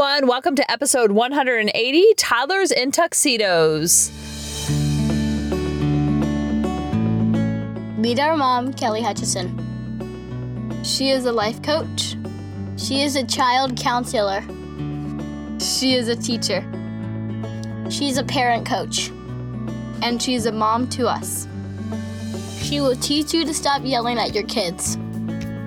[0.00, 0.26] everyone.
[0.26, 4.10] Welcome to episode 180 Toddlers in Tuxedos.
[7.98, 9.52] Meet our mom, Kelly Hutchinson.
[10.84, 12.16] She is a life coach.
[12.78, 14.40] She is a child counselor.
[15.60, 16.64] She is a teacher.
[17.90, 19.10] She's a parent coach.
[20.02, 21.46] And she's a mom to us.
[22.62, 24.96] She will teach you to stop yelling at your kids.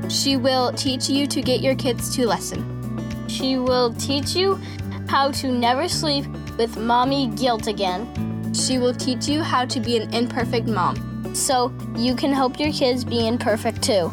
[0.09, 2.82] She will teach you to get your kids to listen.
[3.27, 4.59] She will teach you
[5.07, 6.25] how to never sleep
[6.57, 8.53] with mommy guilt again.
[8.53, 12.71] She will teach you how to be an imperfect mom so you can help your
[12.71, 14.11] kids be imperfect too.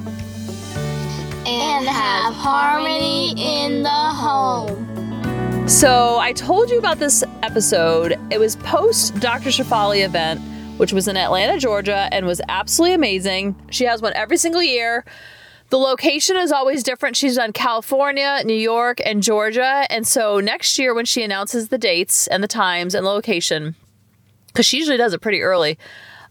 [1.46, 5.68] And have harmony in the home.
[5.68, 8.18] So, I told you about this episode.
[8.30, 9.51] It was post Dr.
[9.51, 10.40] Shefali event,
[10.79, 13.54] which was in Atlanta, Georgia, and was absolutely amazing.
[13.70, 15.04] She has one every single year.
[15.70, 17.16] The location is always different.
[17.16, 19.87] She's done California, New York, and Georgia.
[19.88, 23.76] And so next year, when she announces the dates and the times and the location,
[24.48, 25.79] because she usually does it pretty early,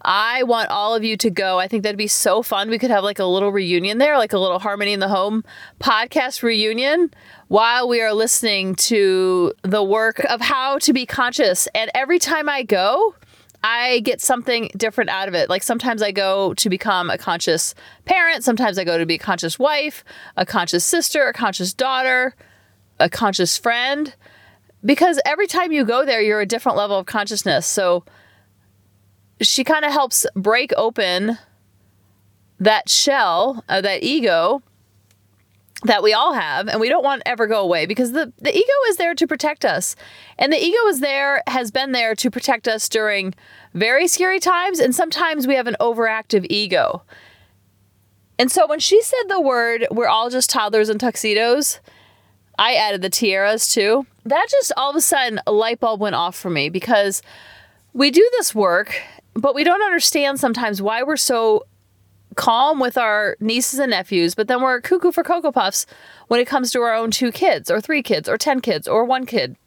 [0.02, 1.58] I want all of you to go.
[1.58, 2.70] I think that'd be so fun.
[2.70, 5.44] We could have like a little reunion there, like a little Harmony in the Home
[5.80, 7.12] podcast reunion
[7.48, 11.68] while we are listening to the work of how to be conscious.
[11.74, 13.16] And every time I go,
[13.64, 15.50] I get something different out of it.
[15.50, 19.20] Like sometimes I go to become a conscious parent, sometimes I go to be a
[19.20, 20.04] conscious wife,
[20.38, 22.36] a conscious sister, a conscious daughter,
[23.00, 24.16] a conscious friend.
[24.84, 27.68] Because every time you go there, you're a different level of consciousness.
[27.68, 28.06] So,
[29.42, 31.38] she kind of helps break open
[32.60, 34.62] that shell, uh, that ego
[35.84, 38.74] that we all have and we don't want ever go away because the, the ego
[38.90, 39.96] is there to protect us.
[40.38, 43.34] And the ego is there has been there to protect us during
[43.74, 47.04] very scary times and sometimes we have an overactive ego.
[48.38, 51.80] And so when she said the word we're all just toddlers in tuxedos
[52.58, 54.06] i added the tiaras too.
[54.26, 57.22] That just all of a sudden a light bulb went off for me because
[57.94, 59.02] we do this work
[59.34, 61.64] but we don't understand sometimes why we're so
[62.40, 65.86] calm with our nieces and nephews, but then we're cuckoo for Cocoa Puffs
[66.30, 69.04] when it comes to our own two kids, or three kids, or 10 kids, or
[69.04, 69.58] one kid.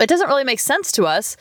[0.00, 1.36] It doesn't really make sense to us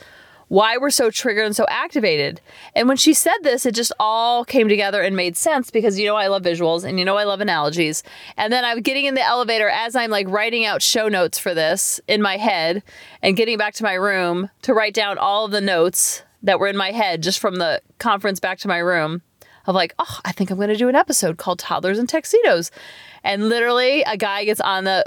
[0.48, 2.42] why we're so triggered and so activated.
[2.76, 6.06] And when she said this, it just all came together and made sense because you
[6.06, 8.04] know I love visuals and you know I love analogies.
[8.38, 11.56] And then I'm getting in the elevator as I'm like writing out show notes for
[11.56, 12.84] this in my head
[13.24, 16.68] and getting back to my room to write down all of the notes that were
[16.68, 19.24] in my head just from the conference back to my room
[19.68, 22.72] of like, oh, I think I'm going to do an episode called Toddlers and Tuxedos.
[23.24, 25.06] And literally, a guy gets on the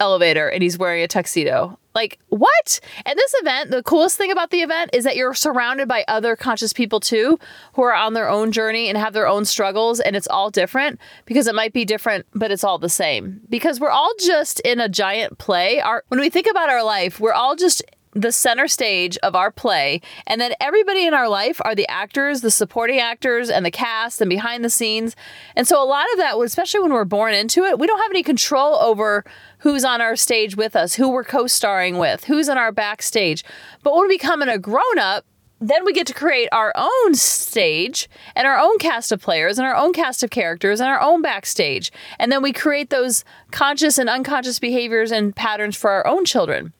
[0.00, 1.78] elevator and he's wearing a tuxedo.
[1.94, 2.80] Like, what?
[3.06, 6.36] And this event, the coolest thing about the event is that you're surrounded by other
[6.36, 7.38] conscious people too
[7.72, 9.98] who are on their own journey and have their own struggles.
[10.00, 13.40] And it's all different because it might be different, but it's all the same.
[13.48, 15.80] Because we're all just in a giant play.
[15.80, 17.82] Our, when we think about our life, we're all just
[18.16, 22.40] the center stage of our play, and then everybody in our life are the actors,
[22.40, 25.14] the supporting actors, and the cast, and behind the scenes.
[25.54, 28.10] And so, a lot of that, especially when we're born into it, we don't have
[28.10, 29.24] any control over
[29.58, 33.44] who's on our stage with us, who we're co starring with, who's in our backstage.
[33.82, 35.26] But when we become a grown up,
[35.60, 39.66] then we get to create our own stage and our own cast of players and
[39.66, 41.90] our own cast of characters and our own backstage.
[42.18, 46.72] And then we create those conscious and unconscious behaviors and patterns for our own children.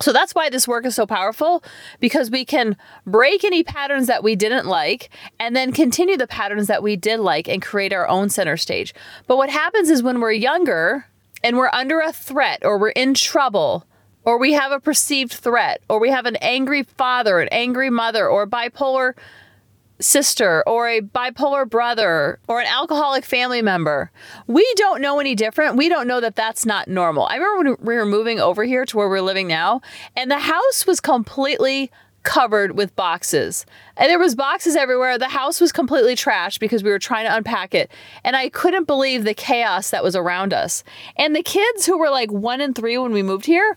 [0.00, 1.62] So that's why this work is so powerful
[2.00, 6.66] because we can break any patterns that we didn't like and then continue the patterns
[6.66, 8.94] that we did like and create our own center stage.
[9.26, 11.06] But what happens is when we're younger
[11.42, 13.86] and we're under a threat or we're in trouble
[14.24, 18.26] or we have a perceived threat or we have an angry father, an angry mother,
[18.26, 19.14] or bipolar
[20.00, 24.10] sister or a bipolar brother or an alcoholic family member.
[24.46, 25.76] We don't know any different.
[25.76, 27.26] We don't know that that's not normal.
[27.26, 29.80] I remember when we were moving over here to where we're living now,
[30.16, 31.90] and the house was completely
[32.24, 33.66] covered with boxes.
[33.96, 35.18] And there was boxes everywhere.
[35.18, 37.90] The house was completely trashed because we were trying to unpack it.
[38.24, 40.82] And I couldn't believe the chaos that was around us.
[41.16, 43.76] And the kids who were like 1 and 3 when we moved here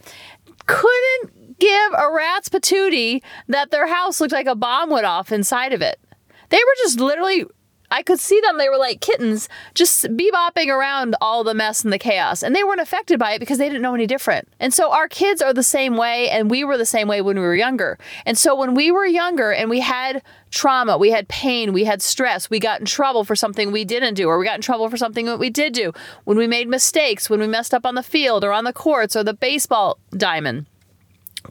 [0.65, 5.73] couldn't give a rat's patootie that their house looked like a bomb went off inside
[5.73, 5.99] of it.
[6.49, 7.45] They were just literally
[7.89, 8.57] I could see them.
[8.57, 12.43] They were like kittens, just bebopping around all the mess and the chaos.
[12.43, 14.49] And they weren't affected by it because they didn't know any different.
[14.59, 17.37] And so our kids are the same way, and we were the same way when
[17.37, 17.97] we were younger.
[18.25, 20.21] And so when we were younger and we had
[20.51, 24.15] trauma, we had pain, we had stress, we got in trouble for something we didn't
[24.15, 25.93] do, or we got in trouble for something that we did do,
[26.25, 29.15] when we made mistakes, when we messed up on the field or on the courts
[29.15, 30.65] or the baseball diamond,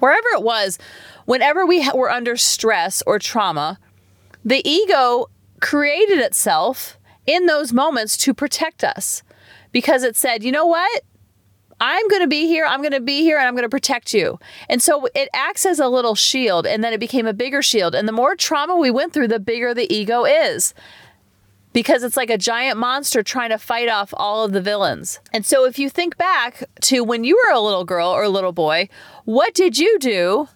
[0.00, 0.78] wherever it was,
[1.24, 3.78] whenever we were under stress or trauma,
[4.46, 5.26] the ego
[5.60, 9.24] created itself in those moments to protect us
[9.72, 11.02] because it said, you know what?
[11.80, 12.64] I'm going to be here.
[12.64, 14.38] I'm going to be here and I'm going to protect you.
[14.68, 17.94] And so it acts as a little shield and then it became a bigger shield.
[17.96, 20.72] And the more trauma we went through, the bigger the ego is
[21.72, 25.18] because it's like a giant monster trying to fight off all of the villains.
[25.32, 28.30] And so if you think back to when you were a little girl or a
[28.30, 28.88] little boy,
[29.24, 30.48] what did you do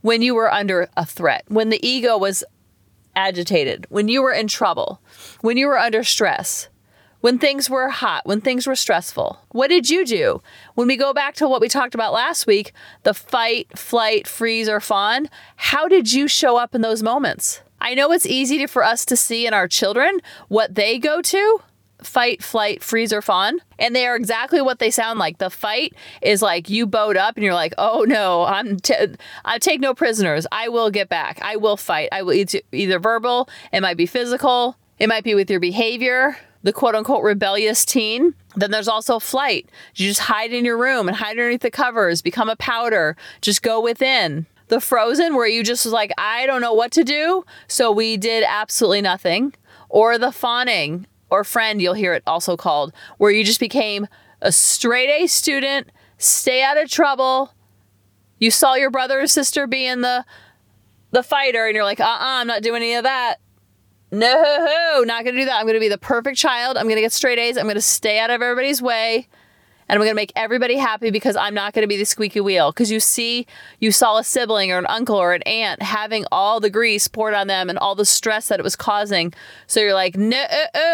[0.00, 1.44] when you were under a threat?
[1.46, 2.44] When the ego was
[3.14, 5.00] agitated, when you were in trouble,
[5.40, 6.68] when you were under stress?
[7.22, 9.38] when things were hot, when things were stressful?
[9.52, 10.42] What did you do?
[10.74, 12.72] When we go back to what we talked about last week,
[13.04, 17.62] the fight, flight, freeze, or fawn, how did you show up in those moments?
[17.80, 21.22] I know it's easy to, for us to see in our children what they go
[21.22, 21.62] to
[22.06, 23.58] fight, flight, freeze, or fawn.
[23.78, 25.38] And they are exactly what they sound like.
[25.38, 28.94] The fight is like you bowed up and you're like, oh no, I'm t-
[29.44, 30.46] I take no prisoners.
[30.52, 31.38] I will get back.
[31.42, 32.08] I will fight.
[32.12, 36.36] I will either, either verbal, it might be physical, it might be with your behavior
[36.62, 38.34] the quote unquote rebellious teen.
[38.54, 39.68] Then there's also flight.
[39.94, 43.62] You just hide in your room and hide underneath the covers, become a powder, just
[43.62, 44.46] go within.
[44.68, 47.44] The frozen, where you just was like, I don't know what to do.
[47.66, 49.54] So we did absolutely nothing.
[49.90, 54.06] Or the fawning, or friend, you'll hear it also called, where you just became
[54.42, 57.54] a straight A student, stay out of trouble.
[58.38, 60.24] You saw your brother or sister being the
[61.10, 63.36] the fighter, and you're like, uh uh-uh, uh, I'm not doing any of that.
[64.10, 65.58] No, not to do that.
[65.58, 66.76] I'm to be the perfect child.
[66.76, 67.56] I'm to get straight A's.
[67.56, 69.28] I'm to stay out of everybody's way.
[69.92, 72.40] And I'm going to make everybody happy because I'm not going to be the squeaky
[72.40, 72.72] wheel.
[72.72, 73.46] Because you see,
[73.78, 77.34] you saw a sibling or an uncle or an aunt having all the grease poured
[77.34, 79.34] on them and all the stress that it was causing.
[79.66, 80.46] So you're like, no,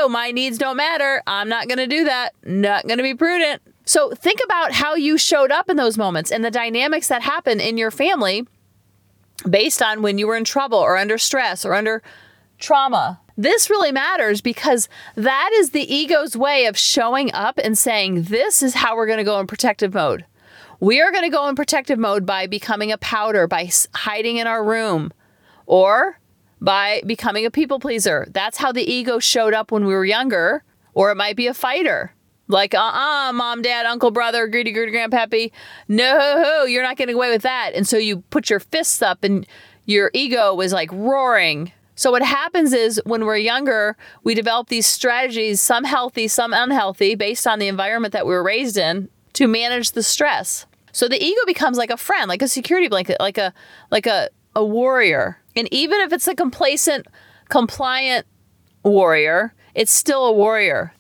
[0.09, 1.23] my needs don't matter.
[1.29, 2.35] I'm not going to do that.
[2.43, 3.63] Not going to be prudent.
[3.85, 7.61] So think about how you showed up in those moments and the dynamics that happen
[7.61, 8.49] in your family
[9.49, 12.03] based on when you were in trouble or under stress or under
[12.59, 13.21] trauma.
[13.39, 18.65] This really matters because that is the ego's way of showing up and saying, This
[18.65, 20.27] is how we're going to go in protective mode.
[20.81, 24.49] We are going to go in protective mode by becoming a powder, by hiding in
[24.49, 25.13] our room,
[25.67, 26.19] or
[26.61, 28.27] by becoming a people pleaser.
[28.33, 30.65] That's how the ego showed up when we were younger.
[30.93, 32.13] Or it might be a fighter.
[32.49, 35.53] Like, uh uh-uh, uh mom, dad, uncle, brother, greedy, greedy, grandpappy.
[35.87, 37.71] No, you're not getting away with that.
[37.75, 39.47] And so you put your fists up and
[39.85, 44.87] your ego was like roaring so, what happens is when we're younger, we develop these
[44.87, 49.49] strategies, some healthy, some unhealthy, based on the environment that we were raised in, to
[49.49, 50.65] manage the stress.
[50.93, 53.53] So the ego becomes like a friend, like a security blanket, like a
[53.91, 55.39] like a, a warrior.
[55.57, 57.09] And even if it's a complacent,
[57.49, 58.29] compliant
[58.85, 60.93] warrior, it's still a warrior.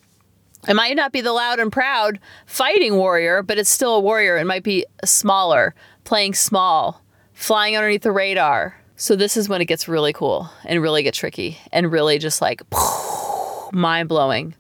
[0.66, 4.36] It might not be the loud and proud fighting warrior, but it's still a warrior.
[4.36, 7.04] It might be smaller, playing small,
[7.34, 11.14] flying underneath the radar, so this is when it gets really cool and really get
[11.14, 12.62] tricky and really just like
[13.72, 14.56] mind blowing.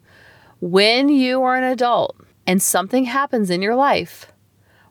[0.60, 4.26] When you are an adult and something happens in your life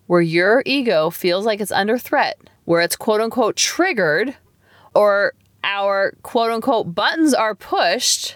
[0.07, 4.35] where your ego feels like it's under threat, where it's quote unquote triggered,
[4.93, 5.33] or
[5.63, 8.35] our quote unquote buttons are pushed,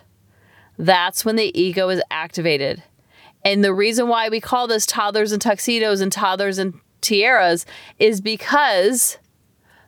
[0.78, 2.84] that's when the ego is activated.
[3.44, 7.66] And the reason why we call this toddlers and tuxedos and toddlers and tiaras
[8.00, 9.18] is because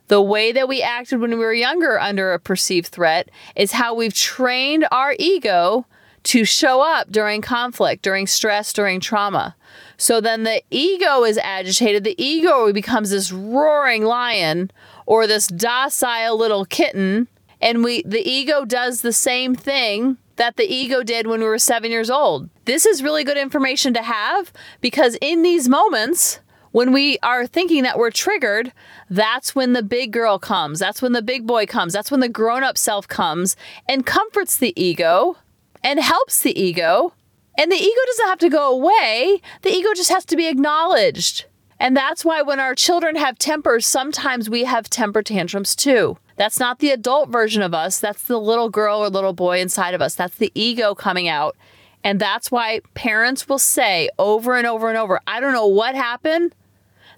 [0.08, 3.94] the way that we acted when we were younger under a perceived threat is how
[3.94, 5.86] we've trained our ego
[6.24, 9.54] to show up during conflict, during stress, during trauma.
[9.96, 12.04] So then the ego is agitated.
[12.04, 14.70] The ego becomes this roaring lion
[15.06, 17.28] or this docile little kitten.
[17.60, 21.58] And we the ego does the same thing that the ego did when we were
[21.58, 22.48] seven years old.
[22.64, 26.40] This is really good information to have because in these moments,
[26.74, 28.72] when we are thinking that we're triggered,
[29.08, 30.80] that's when the big girl comes.
[30.80, 31.92] That's when the big boy comes.
[31.92, 33.54] That's when the grown up self comes
[33.88, 35.36] and comforts the ego
[35.84, 37.14] and helps the ego.
[37.56, 41.44] And the ego doesn't have to go away, the ego just has to be acknowledged.
[41.78, 46.18] And that's why when our children have tempers, sometimes we have temper tantrums too.
[46.34, 48.00] That's not the adult version of us.
[48.00, 50.16] That's the little girl or little boy inside of us.
[50.16, 51.56] That's the ego coming out.
[52.02, 55.94] And that's why parents will say over and over and over, I don't know what
[55.94, 56.52] happened,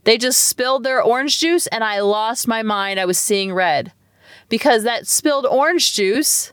[0.06, 3.00] they just spilled their orange juice and I lost my mind.
[3.00, 3.92] I was seeing red.
[4.48, 6.52] Because that spilled orange juice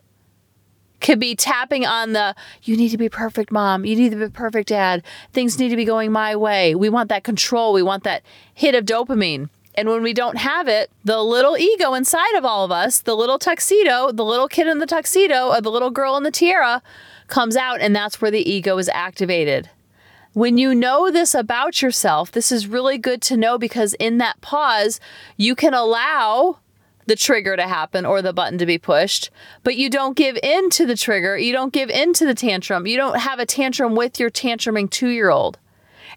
[1.02, 2.34] could be tapping on the
[2.64, 3.86] you need to be perfect mom.
[3.86, 5.04] You need to be perfect dad.
[5.34, 6.74] Things need to be going my way.
[6.74, 7.74] We want that control.
[7.74, 8.24] We want that
[8.56, 9.50] hit of dopamine.
[9.76, 13.16] And when we don't have it the little ego inside of all of us the
[13.16, 16.82] little tuxedo the little kid in the tuxedo or the little girl in the tiara
[17.28, 19.72] comes out and that's where the ego is activated
[20.34, 24.42] when you know this about yourself, this is really good to know because in that
[24.42, 25.00] pause,
[25.38, 26.58] you can allow
[27.06, 29.30] the trigger to happen or the button to be pushed,
[29.64, 31.38] but you don't give in to the trigger.
[31.38, 32.88] You don't give in to the tantrum.
[32.88, 35.60] You don't have a tantrum with your tantruming two year old.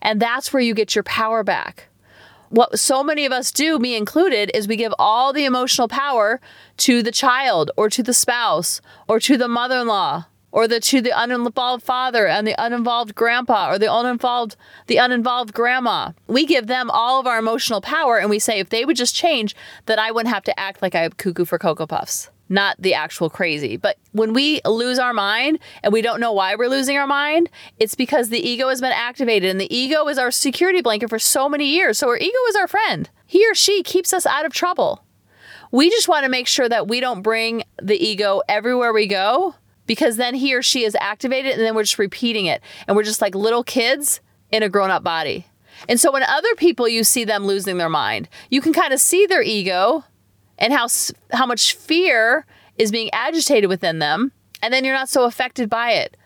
[0.01, 1.89] And that's where you get your power back.
[2.49, 6.41] What so many of us do, me included, is we give all the emotional power
[6.79, 10.81] to the child or to the spouse or to the mother in law or the
[10.81, 16.12] to the uninvolved father and the uninvolved grandpa or the uninvolved the uninvolved grandma.
[16.26, 19.15] We give them all of our emotional power and we say if they would just
[19.15, 19.55] change,
[19.87, 22.31] then I wouldn't have to act like I have cuckoo for cocoa puffs.
[22.49, 23.76] Not the actual crazy.
[23.76, 27.50] But when we lose our mind and we don't know why we're losing our mind,
[27.79, 31.19] it's because the ego has been activated and the ego is our security blanket for
[31.19, 31.99] so many years.
[31.99, 33.11] So our ego is our friend.
[33.26, 35.03] He or she keeps us out of trouble.
[35.73, 39.57] We just want to make sure that we don't bring the ego everywhere we go
[39.87, 42.62] because then he or she is activated and then we're just repeating it.
[42.87, 45.47] And we're just like little kids in a grown up body.
[45.88, 49.00] And so when other people you see them losing their mind, you can kind of
[49.00, 50.05] see their ego
[50.59, 50.87] and how
[51.33, 52.47] how much fear
[52.78, 56.16] is being agitated within them, and then you're not so affected by it.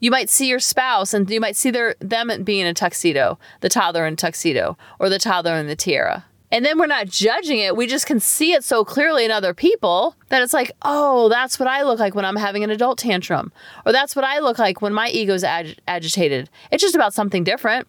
[0.00, 3.38] You might see your spouse and you might see their them being in a tuxedo,
[3.60, 6.24] the toddler in tuxedo, or the toddler in the tiara.
[6.52, 7.76] And then we're not judging it.
[7.76, 11.58] We just can see it so clearly in other people that it's like, oh, that's
[11.58, 13.50] what I look like when I'm having an adult tantrum.
[13.86, 16.50] Or that's what I look like when my ego's ag- agitated.
[16.70, 17.88] It's just about something different.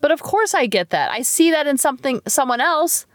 [0.00, 1.12] But of course I get that.
[1.12, 3.06] I see that in something someone else.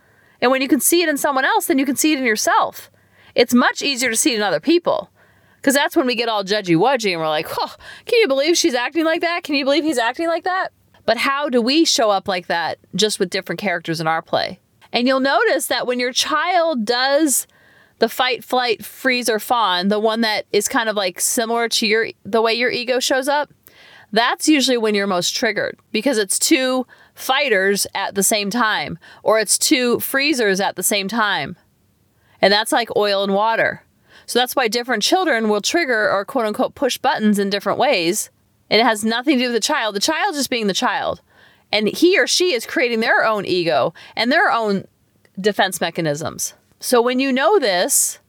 [0.42, 2.26] And when you can see it in someone else, then you can see it in
[2.26, 2.90] yourself.
[3.36, 5.12] It's much easier to see it in other people.
[5.58, 7.76] Because that's when we get all judgy wudgy and we're like, oh,
[8.06, 9.44] can you believe she's acting like that?
[9.44, 10.70] Can you believe he's acting like that?
[11.06, 14.60] But how do we show up like that just with different characters in our play?
[14.96, 17.48] And you'll notice that when your child does
[18.00, 21.86] the fight, flight, freeze, or fawn, the one that is kind of like similar to
[21.86, 23.54] your the way your ego shows up,
[24.14, 29.38] that's usually when you're most triggered because it's two fighters at the same time, or
[29.38, 31.58] it's two freezers at the same time.
[32.42, 33.84] And that's like oil and water.
[34.26, 38.30] So that's why different children will trigger or quote unquote push buttons in different ways.
[38.70, 39.94] It has nothing to do with the child.
[39.94, 41.22] The child just being the child
[41.72, 44.86] and he or she is creating their own ego and their own
[45.40, 46.54] defense mechanisms.
[46.80, 48.20] So when you know this,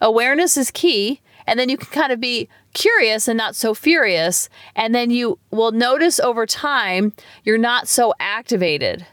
[0.00, 4.48] awareness is key, and then you can kind of be curious and not so furious,
[4.76, 7.12] and then you will notice over time
[7.44, 9.06] you're not so activated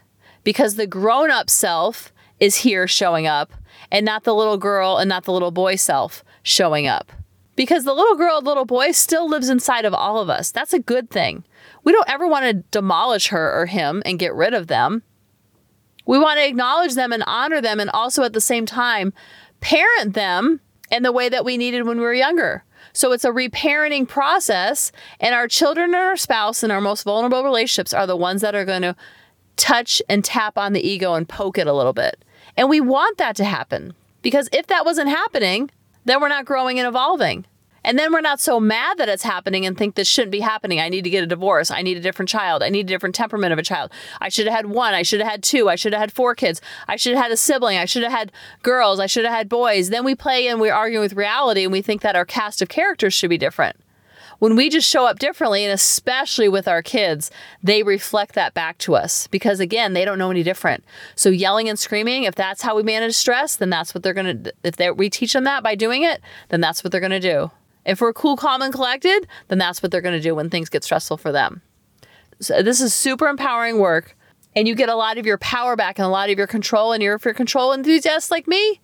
[0.43, 3.51] because the grown up self is here showing up
[3.91, 7.11] and not the little girl and not the little boy self showing up.
[7.59, 10.49] Because the little girl, little boy still lives inside of all of us.
[10.49, 11.43] That's a good thing.
[11.83, 15.03] We don't ever want to demolish her or him and get rid of them.
[16.05, 19.11] We want to acknowledge them and honor them and also at the same time
[19.59, 22.63] parent them in the way that we needed when we were younger.
[22.93, 27.43] So it's a reparenting process, and our children and our spouse and our most vulnerable
[27.43, 28.95] relationships are the ones that are going to
[29.57, 32.23] touch and tap on the ego and poke it a little bit.
[32.55, 35.69] And we want that to happen because if that wasn't happening,
[36.09, 37.45] then we're not growing and evolving.
[37.83, 40.79] And then we're not so mad that it's happening and think this shouldn't be happening.
[40.79, 41.71] I need to get a divorce.
[41.71, 42.61] I need a different child.
[42.61, 43.91] I need a different temperament of a child.
[44.19, 44.93] I should have had one.
[44.93, 45.69] I should have had two.
[45.69, 46.61] I should have had four kids.
[46.87, 47.77] I should have had a sibling.
[47.77, 48.31] I should have had
[48.63, 48.99] girls.
[48.99, 49.89] I should have had boys.
[49.89, 52.69] Then we play and we're arguing with reality and we think that our cast of
[52.69, 53.77] characters should be different.
[54.39, 57.29] When we just show up differently, and especially with our kids,
[57.61, 60.83] they reflect that back to us because, again, they don't know any different.
[61.15, 64.43] So, yelling and screaming, if that's how we manage stress, then that's what they're going
[64.43, 67.11] to, if they, we teach them that by doing it, then that's what they're going
[67.11, 67.51] to do.
[67.85, 70.69] If we're cool, calm, and collected, then that's what they're going to do when things
[70.69, 71.61] get stressful for them.
[72.39, 74.15] So this is super empowering work,
[74.55, 76.93] and you get a lot of your power back and a lot of your control.
[76.93, 78.79] And you're if you're control enthusiast like me,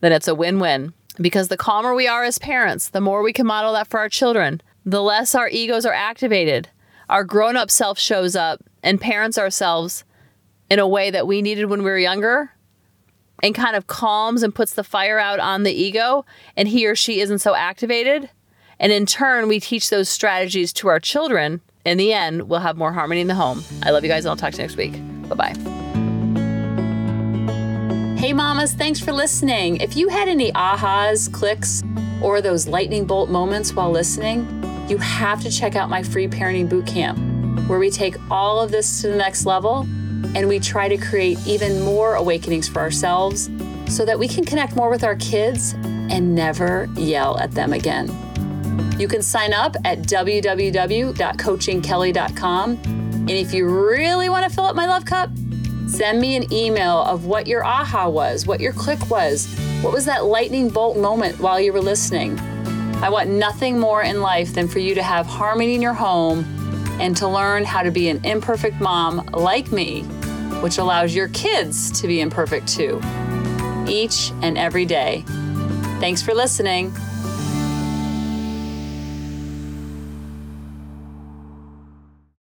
[0.00, 0.94] then it's a win-win.
[1.20, 4.08] Because the calmer we are as parents, the more we can model that for our
[4.08, 6.68] children, the less our egos are activated.
[7.10, 10.04] Our grown-up self shows up and parents ourselves
[10.70, 12.52] in a way that we needed when we were younger
[13.42, 16.24] and kind of calms and puts the fire out on the ego,
[16.56, 18.30] and he or she isn't so activated.
[18.80, 21.60] And in turn, we teach those strategies to our children.
[21.84, 23.62] In the end, we'll have more harmony in the home.
[23.82, 24.94] I love you guys, and I'll talk to you next week.
[25.28, 25.54] Bye bye.
[28.18, 29.76] Hey, mamas, thanks for listening.
[29.76, 31.82] If you had any ahas, clicks,
[32.22, 34.57] or those lightning bolt moments while listening,
[34.88, 37.18] you have to check out my free parenting boot camp,
[37.68, 39.86] where we take all of this to the next level
[40.34, 43.50] and we try to create even more awakenings for ourselves
[43.88, 45.74] so that we can connect more with our kids
[46.10, 48.08] and never yell at them again.
[48.98, 52.70] You can sign up at www.coachingkelly.com.
[52.70, 55.30] And if you really want to fill up my love cup,
[55.86, 59.46] send me an email of what your aha was, what your click was,
[59.82, 62.36] what was that lightning bolt moment while you were listening.
[63.00, 66.44] I want nothing more in life than for you to have harmony in your home
[67.00, 70.02] and to learn how to be an imperfect mom like me,
[70.62, 73.00] which allows your kids to be imperfect too,
[73.86, 75.24] each and every day.
[76.00, 76.92] Thanks for listening.